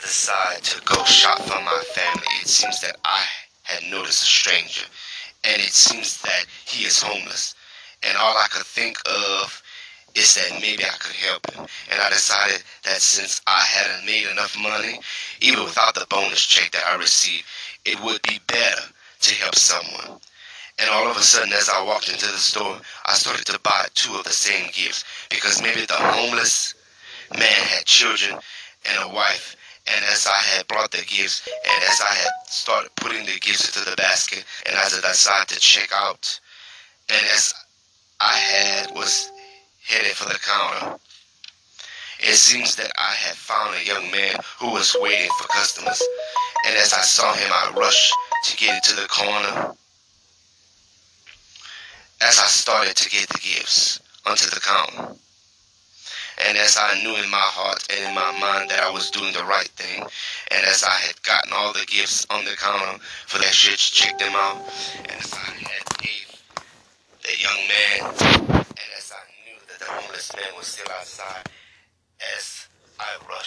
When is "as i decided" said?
34.76-35.48